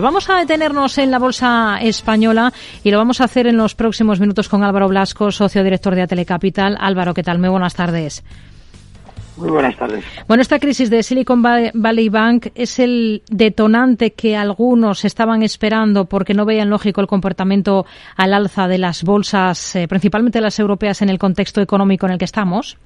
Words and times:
Vamos 0.00 0.30
a 0.30 0.38
detenernos 0.38 0.96
en 0.98 1.10
la 1.10 1.18
bolsa 1.18 1.80
española 1.82 2.52
y 2.84 2.92
lo 2.92 2.98
vamos 2.98 3.20
a 3.20 3.24
hacer 3.24 3.48
en 3.48 3.56
los 3.56 3.74
próximos 3.74 4.20
minutos 4.20 4.48
con 4.48 4.62
Álvaro 4.62 4.86
Blasco, 4.86 5.32
socio 5.32 5.64
director 5.64 5.92
de 5.96 6.02
Atelecapital. 6.02 6.76
Álvaro, 6.78 7.14
¿qué 7.14 7.24
tal? 7.24 7.40
Muy 7.40 7.48
buenas 7.48 7.74
tardes. 7.74 8.24
Muy 9.36 9.50
buenas 9.50 9.76
tardes. 9.76 10.04
Bueno, 10.28 10.40
esta 10.40 10.60
crisis 10.60 10.88
de 10.88 11.02
Silicon 11.02 11.42
Valley 11.42 12.08
Bank 12.10 12.46
es 12.54 12.78
el 12.78 13.22
detonante 13.28 14.12
que 14.12 14.36
algunos 14.36 15.04
estaban 15.04 15.42
esperando 15.42 16.04
porque 16.04 16.32
no 16.32 16.44
veían 16.44 16.70
lógico 16.70 17.00
el 17.00 17.08
comportamiento 17.08 17.84
al 18.14 18.34
alza 18.34 18.68
de 18.68 18.78
las 18.78 19.02
bolsas, 19.02 19.74
eh, 19.74 19.88
principalmente 19.88 20.40
las 20.40 20.60
europeas, 20.60 21.02
en 21.02 21.08
el 21.08 21.18
contexto 21.18 21.60
económico 21.60 22.06
en 22.06 22.12
el 22.12 22.18
que 22.18 22.24
estamos. 22.24 22.78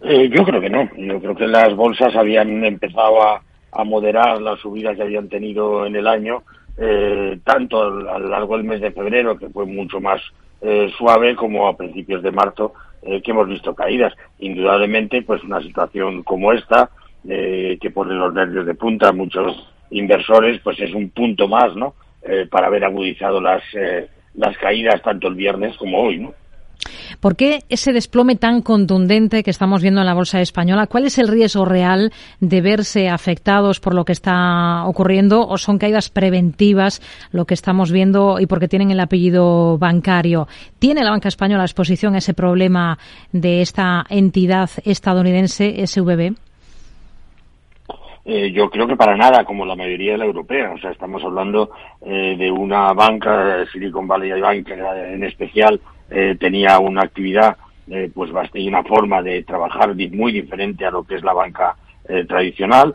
Eh, 0.00 0.30
yo 0.34 0.44
creo 0.44 0.62
que 0.62 0.70
no. 0.70 0.88
Yo 0.96 1.20
creo 1.20 1.36
que 1.36 1.46
las 1.46 1.76
bolsas 1.76 2.16
habían 2.16 2.64
empezado 2.64 3.22
a 3.22 3.42
a 3.74 3.84
moderar 3.84 4.40
las 4.40 4.60
subidas 4.60 4.96
que 4.96 5.02
habían 5.02 5.28
tenido 5.28 5.86
en 5.86 5.96
el 5.96 6.06
año, 6.06 6.42
eh, 6.76 7.38
tanto 7.44 7.82
a 7.82 8.18
lo 8.18 8.28
largo 8.28 8.56
del 8.56 8.66
mes 8.66 8.80
de 8.80 8.92
febrero, 8.92 9.36
que 9.36 9.48
fue 9.48 9.66
mucho 9.66 10.00
más 10.00 10.20
eh, 10.60 10.90
suave, 10.96 11.34
como 11.36 11.68
a 11.68 11.76
principios 11.76 12.22
de 12.22 12.32
marzo, 12.32 12.74
eh, 13.02 13.20
que 13.22 13.32
hemos 13.32 13.48
visto 13.48 13.74
caídas. 13.74 14.12
Indudablemente, 14.38 15.22
pues 15.22 15.42
una 15.42 15.60
situación 15.60 16.22
como 16.22 16.52
esta, 16.52 16.90
que 17.26 17.90
pone 17.94 18.12
los 18.12 18.34
nervios 18.34 18.66
de 18.66 18.74
punta 18.74 19.08
a 19.08 19.12
muchos 19.12 19.66
inversores, 19.88 20.60
pues 20.62 20.78
es 20.78 20.92
un 20.92 21.08
punto 21.08 21.48
más, 21.48 21.74
¿no? 21.74 21.94
para 22.50 22.66
haber 22.66 22.84
agudizado 22.84 23.40
las, 23.40 23.62
las 24.34 24.58
caídas 24.58 25.00
tanto 25.00 25.28
el 25.28 25.34
viernes 25.34 25.74
como 25.78 26.02
hoy, 26.02 26.18
¿no? 26.18 26.34
¿Por 27.24 27.36
qué 27.36 27.60
ese 27.70 27.94
desplome 27.94 28.36
tan 28.36 28.60
contundente 28.60 29.42
que 29.42 29.50
estamos 29.50 29.80
viendo 29.80 30.02
en 30.02 30.06
la 30.06 30.12
bolsa 30.12 30.42
española? 30.42 30.88
¿Cuál 30.88 31.06
es 31.06 31.16
el 31.16 31.28
riesgo 31.28 31.64
real 31.64 32.12
de 32.40 32.60
verse 32.60 33.08
afectados 33.08 33.80
por 33.80 33.94
lo 33.94 34.04
que 34.04 34.12
está 34.12 34.84
ocurriendo 34.84 35.40
o 35.48 35.56
son 35.56 35.78
caídas 35.78 36.10
preventivas 36.10 37.00
lo 37.32 37.46
que 37.46 37.54
estamos 37.54 37.90
viendo 37.90 38.40
y 38.40 38.46
porque 38.46 38.68
tienen 38.68 38.90
el 38.90 39.00
apellido 39.00 39.78
bancario? 39.78 40.48
¿Tiene 40.78 41.02
la 41.02 41.12
banca 41.12 41.28
española 41.28 41.62
a 41.62 41.64
exposición 41.64 42.14
ese 42.14 42.34
problema 42.34 42.98
de 43.32 43.62
esta 43.62 44.04
entidad 44.10 44.68
estadounidense 44.84 45.86
SVB? 45.86 46.36
Eh, 48.26 48.52
yo 48.52 48.68
creo 48.68 48.86
que 48.86 48.96
para 48.96 49.16
nada, 49.16 49.46
como 49.46 49.64
la 49.64 49.76
mayoría 49.76 50.12
de 50.12 50.18
la 50.18 50.26
europea. 50.26 50.72
O 50.74 50.78
sea, 50.78 50.90
estamos 50.90 51.24
hablando 51.24 51.70
eh, 52.02 52.36
de 52.36 52.50
una 52.50 52.92
banca, 52.92 53.64
Silicon 53.72 54.06
Valley 54.06 54.38
Bank 54.42 54.68
en 54.68 55.24
especial, 55.24 55.80
eh, 56.10 56.36
tenía 56.38 56.78
una 56.78 57.02
actividad 57.02 57.56
eh, 57.90 58.10
pues 58.14 58.30
y 58.54 58.68
una 58.68 58.82
forma 58.82 59.22
de 59.22 59.42
trabajar 59.42 59.94
muy 59.94 60.32
diferente 60.32 60.84
a 60.84 60.90
lo 60.90 61.04
que 61.04 61.16
es 61.16 61.22
la 61.22 61.32
banca 61.32 61.76
eh, 62.08 62.24
tradicional. 62.24 62.94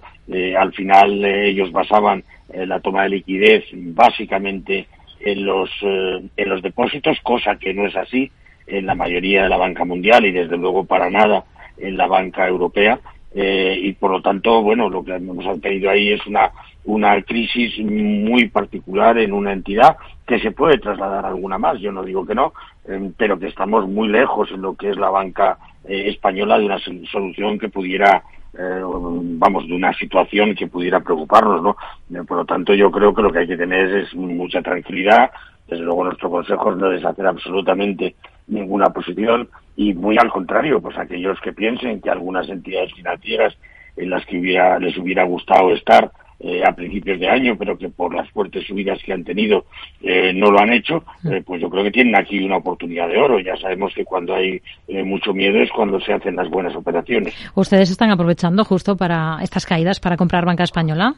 al 0.57 0.73
final 0.73 1.25
ellos 1.25 1.71
basaban 1.71 2.23
la 2.53 2.79
toma 2.79 3.03
de 3.03 3.09
liquidez 3.09 3.63
básicamente 3.73 4.87
en 5.19 5.45
los, 5.45 5.69
en 5.81 6.49
los 6.49 6.61
depósitos, 6.61 7.19
cosa 7.21 7.57
que 7.57 7.73
no 7.73 7.85
es 7.85 7.95
así 7.95 8.31
en 8.65 8.85
la 8.85 8.95
mayoría 8.95 9.43
de 9.43 9.49
la 9.49 9.57
banca 9.57 9.85
mundial 9.85 10.25
y 10.25 10.31
desde 10.31 10.57
luego 10.57 10.85
para 10.85 11.09
nada 11.09 11.43
en 11.77 11.97
la 11.97 12.07
banca 12.07 12.47
europea. 12.47 12.99
y 13.35 13.91
por 13.93 14.11
lo 14.11 14.21
tanto, 14.21 14.63
bueno, 14.63 14.89
lo 14.89 15.03
que 15.03 15.13
hemos 15.13 15.61
tenido 15.61 15.91
ahí 15.91 16.11
es 16.11 16.25
una, 16.25 16.51
una 16.85 17.21
crisis 17.21 17.79
muy 17.79 18.47
particular 18.47 19.17
en 19.17 19.33
una 19.33 19.53
entidad 19.53 19.97
que 20.29 20.39
se 20.39 20.51
puede 20.51 20.77
trasladar 20.77 21.25
alguna 21.25 21.57
más, 21.57 21.79
yo 21.79 21.91
no 21.91 22.03
digo 22.03 22.23
que 22.23 22.35
no, 22.35 22.53
em, 22.87 23.11
pero 23.17 23.39
que 23.39 23.47
estamos 23.47 23.87
muy 23.87 24.09
lejos 24.09 24.51
en 24.51 24.61
lo 24.61 24.75
que 24.75 24.91
es 24.91 24.97
la 24.97 25.09
banca 25.09 25.57
eh, 25.85 26.03
española 26.07 26.59
de 26.59 26.67
una 26.67 26.77
solución 26.77 27.57
que 27.57 27.69
pudiera, 27.69 28.21
eh, 28.55 28.81
vamos, 28.83 29.67
de 29.67 29.73
una 29.73 29.91
situación 29.93 30.53
que 30.53 30.67
pudiera 30.67 30.99
preocuparnos, 30.99 31.63
¿no? 31.63 31.75
Eh, 32.13 32.23
por 32.27 32.37
lo 32.37 32.45
tanto, 32.45 32.75
yo 32.75 32.91
creo 32.91 33.11
que 33.11 33.23
lo 33.23 33.31
que 33.31 33.39
hay 33.39 33.47
que 33.47 33.57
tener 33.57 33.89
es 33.91 34.13
mucha 34.13 34.61
tranquilidad, 34.61 35.31
desde 35.67 35.83
luego 35.83 36.03
nuestro 36.03 36.29
consejo 36.29 36.73
es 36.73 36.77
no 36.77 36.89
deshacer 36.89 37.25
absolutamente 37.25 38.15
ninguna 38.45 38.91
posición 38.91 39.49
y 39.75 39.95
muy 39.95 40.15
al 40.19 40.29
contrario, 40.29 40.79
pues 40.79 40.95
aquellos 40.99 41.41
que 41.41 41.53
piensen 41.53 42.01
que 42.01 42.11
algunas 42.11 42.47
entidades 42.49 42.93
financieras 42.93 43.57
en 43.97 44.11
las 44.11 44.23
que 44.27 44.37
hubiera, 44.37 44.77
les 44.77 44.95
hubiera 44.95 45.23
gustado 45.23 45.73
estar 45.73 46.11
eh, 46.41 46.61
a 46.65 46.71
principios 46.71 47.19
de 47.19 47.27
año, 47.27 47.57
pero 47.57 47.77
que 47.77 47.89
por 47.89 48.15
las 48.15 48.29
fuertes 48.31 48.65
subidas 48.65 48.97
que 49.03 49.11
han 49.11 49.25
tenido 49.25 49.65
eh, 50.01 50.31
no 50.33 50.49
lo 50.51 50.59
han 50.59 50.71
hecho, 50.71 51.03
mm. 51.23 51.33
eh, 51.33 51.43
pues 51.45 51.61
yo 51.61 51.69
creo 51.69 51.83
que 51.83 51.91
tienen 51.91 52.15
aquí 52.15 52.39
una 52.39 52.57
oportunidad 52.57 53.09
de 53.09 53.17
oro. 53.17 53.39
Ya 53.39 53.57
sabemos 53.57 53.93
que 53.93 54.05
cuando 54.05 54.35
hay 54.35 54.61
mucho 55.03 55.33
miedo 55.33 55.59
es 55.61 55.69
cuando 55.71 55.99
se 55.99 56.13
hacen 56.13 56.35
las 56.35 56.49
buenas 56.49 56.75
operaciones. 56.75 57.33
¿Ustedes 57.55 57.91
están 57.91 58.11
aprovechando 58.11 58.63
justo 58.63 58.95
para 58.95 59.39
estas 59.41 59.65
caídas 59.65 59.99
para 59.99 60.15
comprar 60.15 60.45
banca 60.45 60.63
española? 60.63 61.15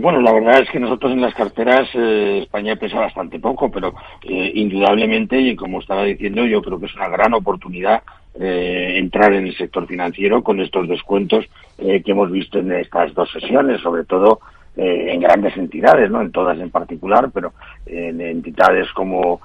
Bueno, 0.00 0.20
la 0.20 0.32
verdad 0.32 0.62
es 0.62 0.70
que 0.70 0.80
nosotros 0.80 1.12
en 1.12 1.20
las 1.20 1.34
carteras 1.34 1.88
España 1.94 2.76
pesa 2.76 2.98
bastante 2.98 3.38
poco, 3.38 3.70
pero 3.70 3.94
indudablemente, 4.22 5.40
y 5.40 5.54
como 5.54 5.80
estaba 5.80 6.04
diciendo, 6.04 6.44
yo 6.44 6.60
creo 6.60 6.80
que 6.80 6.86
es 6.86 6.94
una 6.96 7.08
gran 7.08 7.34
oportunidad 7.34 8.02
eh, 8.38 8.98
entrar 8.98 9.32
en 9.32 9.46
el 9.46 9.56
sector 9.56 9.86
financiero 9.86 10.42
con 10.42 10.60
estos 10.60 10.86
descuentos 10.88 11.46
eh, 11.78 12.02
que 12.02 12.10
hemos 12.10 12.30
visto 12.30 12.58
en 12.58 12.70
estas 12.70 13.14
dos 13.14 13.30
sesiones, 13.32 13.80
sobre 13.80 14.04
todo 14.04 14.40
eh, 14.76 15.06
en 15.10 15.20
grandes 15.20 15.56
entidades, 15.56 16.10
no 16.10 16.20
en 16.20 16.32
todas 16.32 16.58
en 16.58 16.68
particular, 16.68 17.30
pero 17.32 17.54
en 17.86 18.20
entidades 18.20 18.92
como 18.92 19.40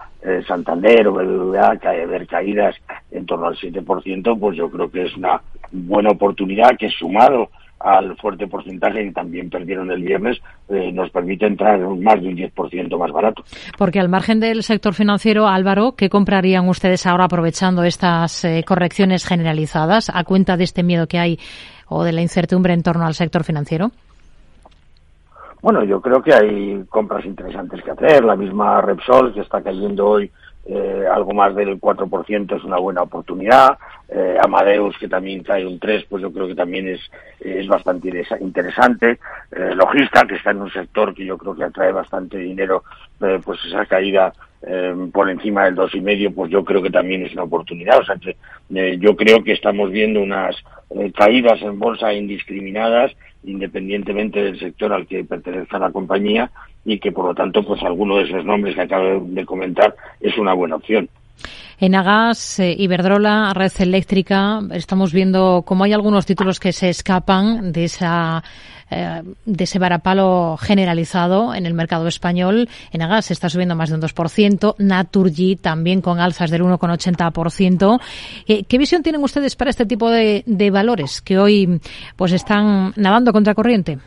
Santander 0.46 1.08
o 1.08 1.14
BBVA, 1.14 1.80
ver 2.06 2.28
caídas 2.28 2.76
en 3.12 3.26
torno 3.26 3.48
al 3.48 3.56
7%, 3.56 4.38
pues 4.38 4.58
yo 4.58 4.70
creo 4.70 4.92
que 4.92 5.04
es 5.04 5.16
una 5.16 5.42
buena 5.72 6.10
oportunidad 6.10 6.78
que 6.78 6.90
sumado 6.90 7.50
al 7.84 8.16
fuerte 8.18 8.48
porcentaje 8.48 9.06
que 9.06 9.12
también 9.12 9.50
perdieron 9.50 9.92
el 9.92 10.02
viernes, 10.02 10.40
eh, 10.70 10.92
nos 10.92 11.10
permite 11.12 11.46
entrar 11.46 11.80
en 11.80 12.04
más 12.04 12.22
de 12.22 12.28
un 12.28 12.36
10% 12.36 12.98
más 12.98 13.12
barato. 13.12 13.44
Porque 13.78 14.00
al 14.00 14.10
margen 14.10 14.40
del 14.40 14.64
sector 14.64 14.94
financiero, 14.94 15.48
Álvaro, 15.48 15.94
¿qué 15.98 16.10
comprarían 16.10 16.68
ustedes 16.68 17.06
ahora 17.06 17.26
aprovechando 17.26 17.84
estas 17.84 18.44
eh, 18.46 18.64
correcciones 18.66 19.26
generalizadas 19.26 20.12
a 20.14 20.24
cuenta 20.24 20.58
de 20.58 20.64
este 20.64 20.84
miedo 20.84 21.08
que 21.08 21.20
hay 21.20 21.40
o 21.88 22.04
de 22.04 22.14
la 22.14 22.22
incertidumbre 22.22 22.74
en 22.74 22.84
torno 22.84 23.06
al 23.06 23.14
sector 23.14 23.44
financiero? 23.44 23.92
Bueno, 25.62 25.84
yo 25.84 26.02
creo 26.02 26.24
que 26.24 26.34
hay 26.34 26.84
compras 26.90 27.24
interesantes 27.26 27.84
que 27.84 27.92
hacer. 27.92 28.24
La 28.24 28.36
misma 28.36 28.82
Repsol, 28.82 29.34
que 29.34 29.42
está 29.42 29.62
cayendo 29.62 30.08
hoy 30.08 30.32
eh, 30.66 31.06
algo 31.12 31.34
más 31.34 31.56
del 31.56 31.80
4% 31.80 32.56
es 32.56 32.64
una 32.64 32.78
buena 32.78 33.02
oportunidad. 33.04 33.78
Eh, 34.14 34.36
Amadeus, 34.44 34.98
que 34.98 35.08
también 35.08 35.42
cae 35.42 35.66
un 35.66 35.80
3, 35.80 36.04
pues 36.10 36.22
yo 36.22 36.34
creo 36.34 36.46
que 36.46 36.56
también 36.56 36.86
es, 36.86 37.00
es 37.40 37.66
bastante 37.66 38.10
interesante. 38.42 39.20
Eh, 39.52 39.74
Logista, 39.74 40.28
que 40.28 40.36
está 40.36 40.52
en 40.52 40.62
un 40.64 40.72
sector 40.72 41.14
que 41.14 41.26
yo 41.26 41.38
creo 41.38 41.56
que 41.56 41.64
atrae 41.64 41.94
bastante 41.94 42.38
dinero, 42.38 42.84
eh, 43.22 43.40
pues 43.42 43.64
esa 43.66 43.86
caída 43.86 44.34
eh, 44.64 44.94
por 45.14 45.30
encima 45.30 45.64
del 45.64 45.76
dos 45.76 45.96
y 45.96 46.02
medio, 46.02 46.30
pues 46.34 46.52
yo 46.52 46.66
creo 46.66 46.82
que 46.82 46.90
también 46.90 47.26
es 47.26 47.32
una 47.32 47.44
oportunidad. 47.44 48.00
O 48.00 48.04
sea, 48.04 48.18
que, 48.18 48.36
eh, 48.76 48.98
yo 49.00 49.16
creo 49.16 49.46
que 49.46 49.54
estamos 49.54 49.90
viendo 49.92 50.22
unas 50.22 50.58
caídas 51.16 51.62
en 51.62 51.80
bolsa 51.80 52.14
indiscriminadas, 52.14 53.14
independientemente 53.46 54.44
del 54.44 54.60
sector 54.60 54.92
al 54.92 55.08
que 55.08 55.24
pertenezca 55.24 55.80
la 55.80 55.90
compañía, 55.90 56.52
y 56.84 57.00
que 57.00 57.14
por 57.14 57.28
lo 57.28 57.34
tanto, 57.34 57.64
pues 57.64 57.82
alguno 57.82 58.18
de 58.18 58.24
esos 58.24 58.44
nombres 58.44 58.76
que 58.76 58.82
acabo 58.82 59.22
de 59.26 59.46
comentar 59.46 59.96
es 60.20 60.38
una 60.38 60.52
buena 60.52 60.76
opción. 60.76 61.08
En 61.80 61.96
Agas, 61.96 62.60
Iberdrola, 62.60 63.54
Red 63.54 63.72
Eléctrica, 63.80 64.62
estamos 64.72 65.12
viendo 65.12 65.64
cómo 65.66 65.84
hay 65.84 65.94
algunos 65.94 66.26
títulos 66.26 66.60
que 66.60 66.74
se 66.74 66.90
escapan 66.90 67.72
de 67.72 67.86
esa 67.86 68.44
eh, 68.94 69.24
de 69.46 69.64
ese 69.64 69.80
varapalo 69.80 70.58
generalizado 70.58 71.56
en 71.56 71.66
el 71.66 71.74
mercado 71.74 72.10
español. 72.10 72.68
En 72.92 73.02
Agas 73.02 73.32
está 73.32 73.50
subiendo 73.50 73.74
más 73.74 73.90
de 73.90 73.96
un 73.96 74.02
2%, 74.02 74.76
Naturgy 74.80 75.56
también 75.56 76.02
con 76.02 76.20
alzas 76.20 76.52
del 76.52 76.64
1,80%. 76.64 78.02
Eh, 78.48 78.64
¿Qué 78.66 78.78
visión 78.78 79.02
tienen 79.02 79.24
ustedes 79.24 79.56
para 79.56 79.70
este 79.70 79.86
tipo 79.86 80.10
de, 80.10 80.44
valores 80.72 81.22
que 81.22 81.40
hoy 81.40 81.80
pues 82.18 82.34
están 82.34 82.92
nadando 82.98 83.32
contra 83.32 83.56
corriente? 83.56 83.98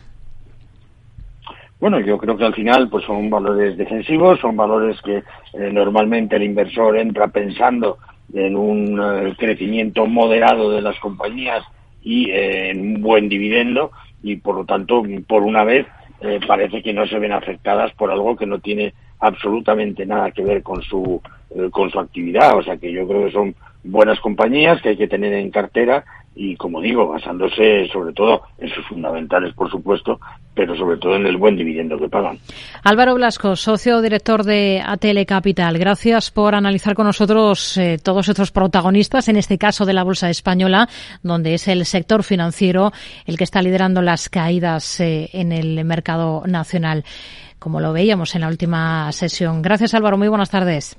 Bueno, 1.80 2.00
yo 2.00 2.16
creo 2.18 2.36
que 2.36 2.44
al 2.44 2.54
final 2.54 2.88
pues 2.88 3.04
son 3.04 3.28
valores 3.28 3.76
defensivos, 3.76 4.40
son 4.40 4.56
valores 4.56 5.00
que 5.02 5.18
eh, 5.18 5.70
normalmente 5.72 6.36
el 6.36 6.44
inversor 6.44 6.96
entra 6.96 7.28
pensando 7.28 7.98
en 8.32 8.56
un 8.56 9.34
crecimiento 9.36 10.06
moderado 10.06 10.70
de 10.70 10.80
las 10.80 10.98
compañías 10.98 11.62
y 12.02 12.30
en 12.30 12.80
un 12.80 13.02
buen 13.02 13.28
dividendo 13.28 13.90
y 14.24 14.36
por 14.36 14.56
lo 14.56 14.64
tanto, 14.64 15.02
por 15.28 15.42
una 15.42 15.64
vez, 15.64 15.86
eh, 16.22 16.40
parece 16.46 16.82
que 16.82 16.94
no 16.94 17.06
se 17.06 17.18
ven 17.18 17.32
afectadas 17.32 17.92
por 17.92 18.10
algo 18.10 18.34
que 18.34 18.46
no 18.46 18.58
tiene 18.58 18.94
absolutamente 19.20 20.06
nada 20.06 20.30
que 20.30 20.42
ver 20.42 20.62
con 20.62 20.80
su, 20.82 21.20
eh, 21.54 21.68
con 21.70 21.90
su 21.90 22.00
actividad. 22.00 22.56
O 22.56 22.62
sea 22.62 22.78
que 22.78 22.90
yo 22.90 23.06
creo 23.06 23.26
que 23.26 23.32
son 23.32 23.54
buenas 23.84 24.18
compañías 24.20 24.80
que 24.80 24.90
hay 24.90 24.96
que 24.96 25.08
tener 25.08 25.34
en 25.34 25.50
cartera 25.50 26.04
y 26.34 26.56
como 26.56 26.80
digo, 26.80 27.08
basándose 27.08 27.88
sobre 27.92 28.12
todo 28.12 28.42
en 28.58 28.68
sus 28.70 28.84
fundamentales, 28.86 29.54
por 29.54 29.70
supuesto, 29.70 30.18
pero 30.54 30.76
sobre 30.76 30.98
todo 30.98 31.16
en 31.16 31.26
el 31.26 31.36
buen 31.36 31.56
dividendo 31.56 31.98
que 31.98 32.08
pagan. 32.08 32.38
Álvaro 32.82 33.14
Blasco, 33.14 33.56
socio 33.56 34.00
director 34.00 34.44
de 34.44 34.82
ATL 34.84 35.24
Capital, 35.26 35.78
gracias 35.78 36.30
por 36.30 36.54
analizar 36.54 36.94
con 36.94 37.06
nosotros 37.06 37.76
eh, 37.76 37.98
todos 38.02 38.28
estos 38.28 38.50
protagonistas, 38.50 39.28
en 39.28 39.36
este 39.36 39.58
caso 39.58 39.84
de 39.84 39.92
la 39.92 40.04
Bolsa 40.04 40.30
Española, 40.30 40.88
donde 41.22 41.54
es 41.54 41.68
el 41.68 41.84
sector 41.84 42.22
financiero 42.22 42.92
el 43.26 43.36
que 43.36 43.44
está 43.44 43.62
liderando 43.62 44.02
las 44.02 44.28
caídas 44.28 45.00
eh, 45.00 45.30
en 45.32 45.52
el 45.52 45.84
mercado 45.84 46.42
nacional, 46.46 47.04
como 47.58 47.80
lo 47.80 47.92
veíamos 47.92 48.34
en 48.34 48.42
la 48.42 48.48
última 48.48 49.10
sesión. 49.12 49.62
Gracias 49.62 49.94
Álvaro, 49.94 50.18
muy 50.18 50.28
buenas 50.28 50.50
tardes. 50.50 50.96